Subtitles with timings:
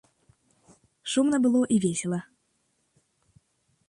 [1.15, 2.21] Шумна было і весела.